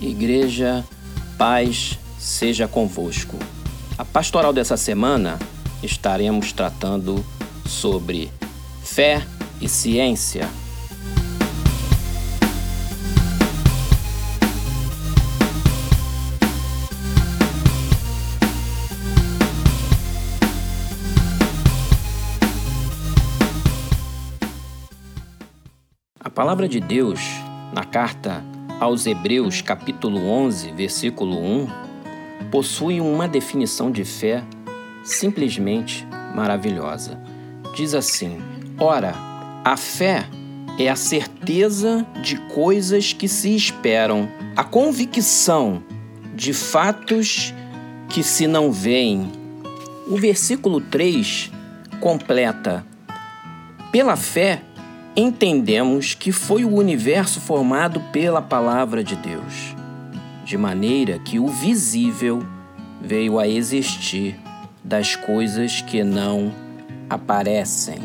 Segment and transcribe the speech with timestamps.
[0.00, 0.82] Igreja,
[1.36, 3.36] paz seja convosco.
[3.98, 5.38] A pastoral dessa semana
[5.82, 7.22] estaremos tratando
[7.66, 8.30] sobre
[8.82, 9.22] fé
[9.60, 10.48] e ciência.
[26.18, 27.20] A palavra de Deus,
[27.74, 28.42] na carta
[28.80, 31.68] aos Hebreus, capítulo 11, versículo 1,
[32.50, 34.42] possui uma definição de fé
[35.04, 37.20] simplesmente maravilhosa.
[37.76, 38.40] Diz assim:
[38.78, 39.14] Ora,
[39.62, 40.26] a fé
[40.78, 44.26] é a certeza de coisas que se esperam,
[44.56, 45.82] a convicção
[46.34, 47.52] de fatos
[48.08, 49.30] que se não veem.
[50.08, 51.52] O versículo 3
[52.00, 52.84] completa:
[53.92, 54.62] Pela fé,
[55.16, 59.74] entendemos que foi o universo formado pela palavra de Deus,
[60.44, 62.44] de maneira que o visível
[63.00, 64.38] veio a existir
[64.84, 66.52] das coisas que não
[67.08, 67.98] aparecem.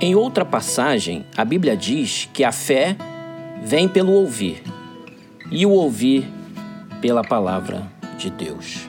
[0.00, 2.96] Em outra passagem, a Bíblia diz que a fé
[3.62, 4.62] vem pelo ouvir,
[5.50, 6.28] e o ouvir
[7.00, 8.88] pela palavra de Deus.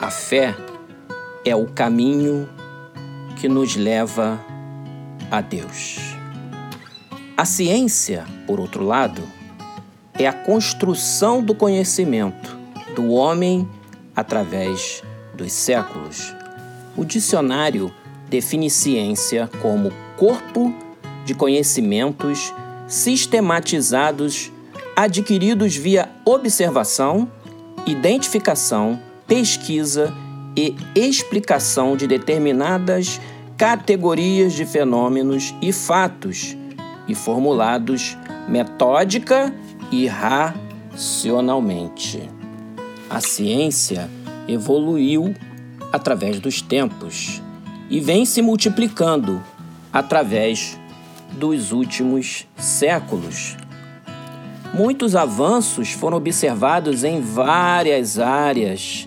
[0.00, 0.54] A fé
[1.44, 2.48] é o caminho
[3.36, 4.40] que nos leva
[5.30, 6.11] a Deus.
[7.34, 9.22] A ciência, por outro lado,
[10.18, 12.58] é a construção do conhecimento
[12.94, 13.66] do homem
[14.14, 15.02] através
[15.34, 16.34] dos séculos.
[16.94, 17.90] O dicionário
[18.28, 20.74] define ciência como corpo
[21.24, 22.52] de conhecimentos
[22.86, 24.52] sistematizados
[24.94, 27.30] adquiridos via observação,
[27.86, 30.12] identificação, pesquisa
[30.54, 33.18] e explicação de determinadas
[33.56, 36.56] categorias de fenômenos e fatos
[37.08, 39.54] e formulados metódica
[39.90, 42.28] e racionalmente.
[43.08, 44.10] A ciência
[44.48, 45.34] evoluiu
[45.92, 47.42] através dos tempos
[47.90, 49.42] e vem se multiplicando
[49.92, 50.78] através
[51.32, 53.56] dos últimos séculos.
[54.72, 59.06] Muitos avanços foram observados em várias áreas,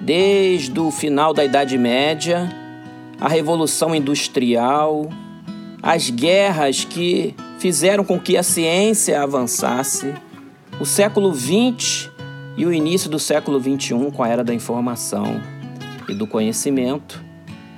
[0.00, 2.48] desde o final da Idade Média,
[3.20, 5.06] a Revolução Industrial,
[5.82, 10.14] as guerras que fizeram com que a ciência avançasse,
[10.80, 12.10] o século XX
[12.56, 15.40] e o início do século XXI com a era da informação
[16.08, 17.22] e do conhecimento,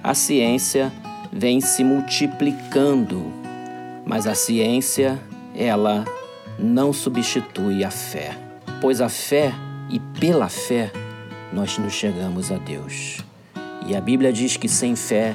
[0.02, 0.92] a ciência
[1.32, 3.32] vem se multiplicando,
[4.06, 5.18] mas a ciência,
[5.54, 6.04] ela
[6.58, 8.36] não substitui a fé,
[8.80, 9.52] pois a fé
[9.90, 10.90] e pela fé
[11.52, 13.18] nós nos chegamos a Deus.
[13.86, 15.34] E a Bíblia diz que sem fé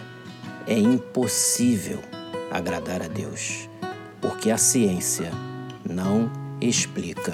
[0.68, 2.00] é impossível
[2.56, 3.70] agradar a Deus,
[4.22, 5.32] porque a ciência
[5.88, 7.34] não explica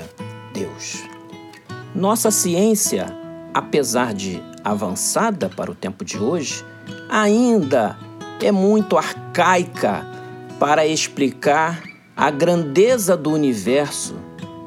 [0.53, 1.03] Deus.
[1.93, 3.05] Nossa ciência,
[3.53, 6.65] apesar de avançada para o tempo de hoje,
[7.09, 7.97] ainda
[8.41, 10.05] é muito arcaica
[10.59, 11.83] para explicar
[12.15, 14.15] a grandeza do universo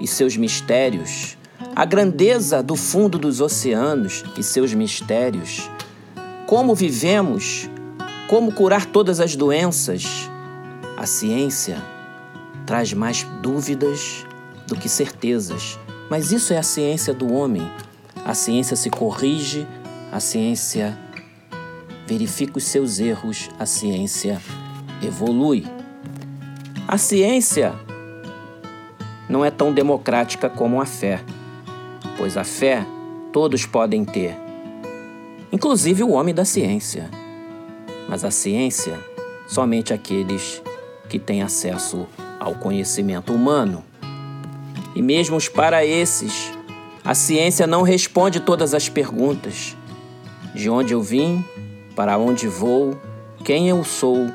[0.01, 1.37] e seus mistérios,
[1.75, 5.69] a grandeza do fundo dos oceanos e seus mistérios,
[6.47, 7.69] como vivemos,
[8.29, 10.31] como curar todas as doenças,
[11.05, 11.77] a ciência
[12.65, 14.25] traz mais dúvidas
[14.67, 15.79] do que certezas,
[16.09, 17.71] mas isso é a ciência do homem.
[18.25, 19.67] A ciência se corrige,
[20.11, 20.99] a ciência
[22.07, 24.41] verifica os seus erros, a ciência
[25.03, 25.67] evolui.
[26.89, 27.75] A ciência
[29.29, 31.23] não é tão democrática como a fé,
[32.17, 32.87] pois a fé
[33.31, 34.35] todos podem ter,
[35.53, 37.11] inclusive o homem da ciência.
[38.09, 38.99] Mas a ciência,
[39.47, 40.63] somente aqueles
[41.15, 42.09] que têm acesso
[42.41, 43.85] ao conhecimento humano.
[44.97, 46.51] E mesmo para esses,
[47.05, 49.77] a ciência não responde todas as perguntas:
[50.53, 51.45] de onde eu vim,
[51.95, 53.01] para onde vou,
[53.45, 54.27] quem eu sou,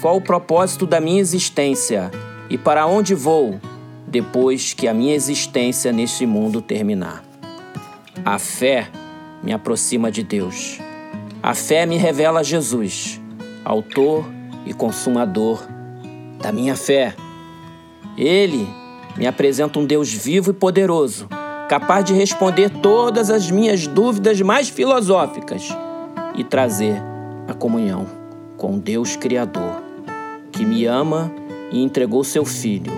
[0.00, 2.10] qual o propósito da minha existência
[2.48, 3.60] e para onde vou
[4.08, 7.22] depois que a minha existência neste mundo terminar.
[8.24, 8.88] A fé
[9.42, 10.78] me aproxima de Deus.
[11.42, 13.20] A fé me revela Jesus,
[13.62, 14.35] autor
[14.66, 15.66] e consumador
[16.42, 17.14] da minha fé.
[18.16, 18.68] Ele
[19.16, 21.28] me apresenta um Deus vivo e poderoso,
[21.68, 25.68] capaz de responder todas as minhas dúvidas mais filosóficas
[26.34, 27.00] e trazer
[27.48, 28.06] a comunhão
[28.56, 29.82] com Deus Criador,
[30.52, 31.32] que me ama
[31.70, 32.92] e entregou seu Filho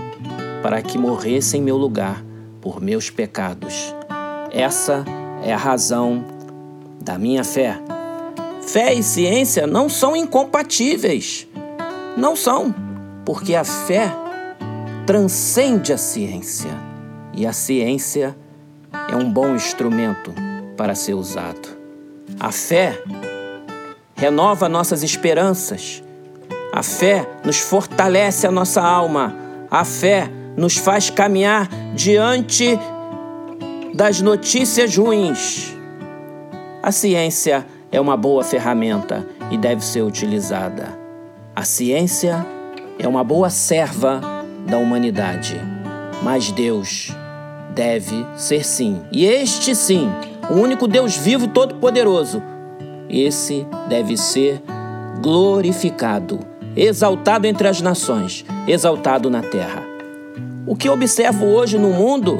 [0.62, 2.24] para que morresse em meu lugar
[2.60, 3.94] por meus pecados.
[4.50, 5.04] Essa
[5.42, 6.24] é a razão
[7.00, 7.78] da minha fé.
[8.62, 11.46] Fé e ciência não são incompatíveis.
[12.18, 12.74] Não são,
[13.24, 14.12] porque a fé
[15.06, 16.72] transcende a ciência.
[17.32, 18.36] E a ciência
[19.08, 20.32] é um bom instrumento
[20.76, 21.78] para ser usado.
[22.40, 23.00] A fé
[24.16, 26.02] renova nossas esperanças.
[26.72, 29.36] A fé nos fortalece a nossa alma.
[29.70, 32.76] A fé nos faz caminhar diante
[33.94, 35.72] das notícias ruins.
[36.82, 41.07] A ciência é uma boa ferramenta e deve ser utilizada.
[41.58, 42.46] A ciência
[43.00, 44.20] é uma boa serva
[44.64, 45.60] da humanidade,
[46.22, 47.10] mas Deus
[47.74, 49.02] deve ser sim.
[49.10, 50.08] E este sim,
[50.48, 52.40] o único Deus vivo todo-poderoso,
[53.10, 54.62] esse deve ser
[55.20, 56.38] glorificado,
[56.76, 59.82] exaltado entre as nações, exaltado na terra.
[60.64, 62.38] O que observo hoje no mundo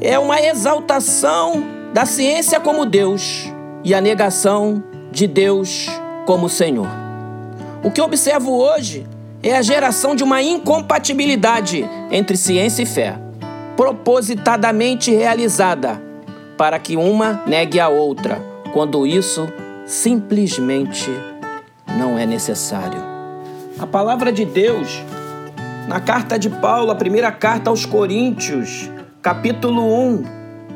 [0.00, 1.62] é uma exaltação
[1.92, 3.52] da ciência como Deus
[3.84, 5.86] e a negação de Deus
[6.24, 7.07] como Senhor.
[7.82, 9.06] O que observo hoje
[9.40, 13.16] é a geração de uma incompatibilidade entre ciência e fé,
[13.76, 16.02] propositadamente realizada
[16.56, 18.42] para que uma negue a outra,
[18.72, 19.48] quando isso
[19.86, 21.08] simplesmente
[21.96, 23.00] não é necessário.
[23.78, 25.00] A palavra de Deus,
[25.86, 28.90] na carta de Paulo, a primeira carta aos Coríntios,
[29.22, 30.24] capítulo 1,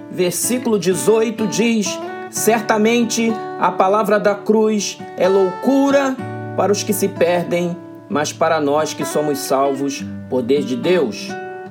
[0.08, 1.98] versículo 18, diz:
[2.30, 6.16] Certamente a palavra da cruz é loucura
[6.56, 7.76] para os que se perdem,
[8.08, 11.28] mas para nós que somos salvos, poder de Deus.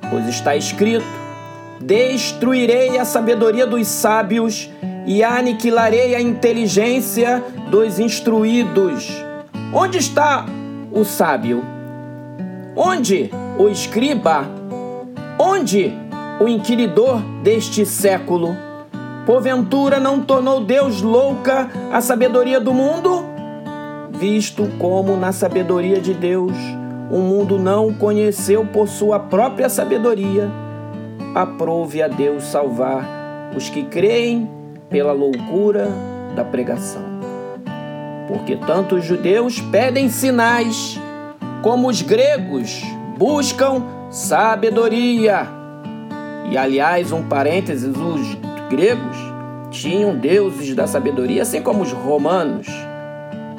[0.10, 1.06] Pois está escrito:
[1.80, 4.69] Destruirei a sabedoria dos sábios
[5.06, 9.07] e aniquilarei a inteligência dos instruídos.
[9.74, 10.45] Onde está
[10.92, 11.63] o sábio?
[12.75, 14.45] Onde o escriba?
[15.39, 15.94] Onde
[16.39, 18.56] o inquiridor deste século?
[19.25, 23.31] Porventura não tornou Deus louca a sabedoria do mundo?
[24.22, 26.54] Visto como na sabedoria de Deus
[27.10, 30.48] o mundo não o conheceu por sua própria sabedoria,
[31.34, 33.04] aprove a Deus salvar
[33.58, 34.48] os que creem
[34.92, 35.88] pela loucura
[36.36, 37.02] da pregação.
[38.28, 41.00] Porque tanto os judeus pedem sinais,
[41.64, 42.80] como os gregos
[43.18, 43.82] buscam
[44.12, 45.48] sabedoria.
[46.52, 48.38] E aliás, um parênteses, os
[48.70, 49.18] gregos
[49.72, 52.68] tinham deuses da sabedoria, assim como os romanos.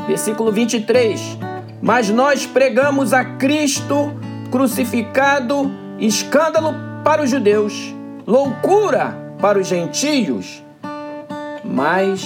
[0.06, 1.38] Versículo 23.
[1.81, 4.12] Mas nós pregamos a Cristo
[4.50, 7.94] crucificado, escândalo para os judeus,
[8.26, 10.62] loucura para os gentios,
[11.64, 12.22] mas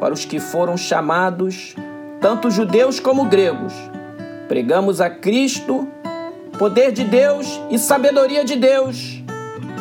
[0.00, 1.74] para os que foram chamados,
[2.20, 3.74] tanto judeus como gregos,
[4.48, 5.88] pregamos a Cristo,
[6.58, 9.22] poder de Deus e sabedoria de Deus,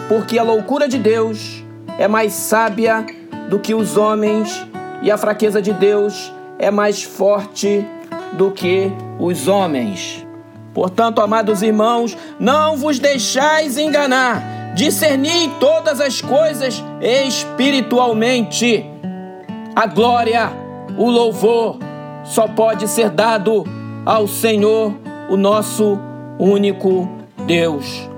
[0.09, 1.63] porque a loucura de Deus
[1.97, 3.05] é mais sábia
[3.49, 4.65] do que os homens
[5.01, 7.85] e a fraqueza de Deus é mais forte
[8.33, 10.25] do que os homens.
[10.73, 18.85] Portanto, amados irmãos, não vos deixais enganar, discerni todas as coisas espiritualmente.
[19.73, 20.51] A glória,
[20.97, 21.79] o louvor
[22.25, 23.63] só pode ser dado
[24.05, 24.93] ao Senhor,
[25.29, 25.97] o nosso
[26.37, 27.09] único
[27.45, 28.09] Deus.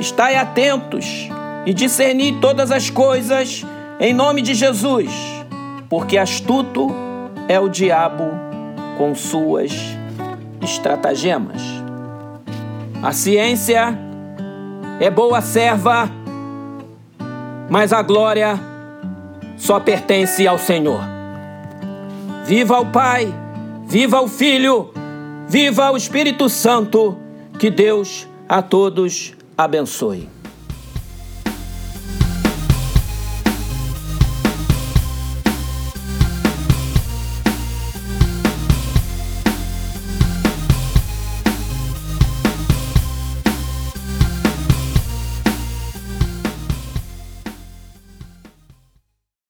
[0.00, 1.28] Estai atentos
[1.66, 3.64] e discernir todas as coisas
[4.00, 5.10] em nome de Jesus,
[5.88, 6.88] porque astuto
[7.48, 8.24] é o diabo
[8.96, 9.72] com suas
[10.62, 11.62] estratagemas.
[13.02, 13.98] A ciência
[15.00, 16.10] é boa serva,
[17.68, 18.58] mas a glória
[19.56, 21.00] só pertence ao Senhor.
[22.44, 23.32] Viva o Pai,
[23.86, 24.90] viva o Filho,
[25.48, 27.16] viva o Espírito Santo,
[27.58, 30.33] que Deus a todos abençoe.